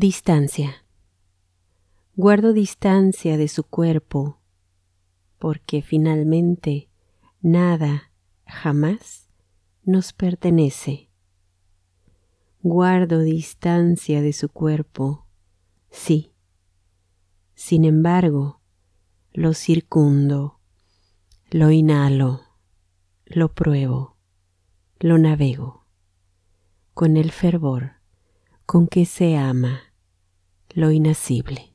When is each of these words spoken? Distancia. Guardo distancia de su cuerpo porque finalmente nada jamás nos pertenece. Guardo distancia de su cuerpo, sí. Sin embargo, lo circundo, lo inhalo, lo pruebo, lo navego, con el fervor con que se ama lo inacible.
Distancia. 0.00 0.86
Guardo 2.14 2.52
distancia 2.52 3.36
de 3.36 3.48
su 3.48 3.64
cuerpo 3.64 4.38
porque 5.40 5.82
finalmente 5.82 6.88
nada 7.40 8.12
jamás 8.46 9.28
nos 9.82 10.12
pertenece. 10.12 11.10
Guardo 12.62 13.18
distancia 13.22 14.22
de 14.22 14.32
su 14.32 14.48
cuerpo, 14.50 15.26
sí. 15.90 16.32
Sin 17.56 17.84
embargo, 17.84 18.60
lo 19.32 19.52
circundo, 19.52 20.60
lo 21.50 21.72
inhalo, 21.72 22.42
lo 23.26 23.52
pruebo, 23.52 24.16
lo 25.00 25.18
navego, 25.18 25.88
con 26.94 27.16
el 27.16 27.32
fervor 27.32 27.98
con 28.68 28.86
que 28.86 29.06
se 29.06 29.34
ama 29.34 29.87
lo 30.74 30.90
inacible. 30.90 31.72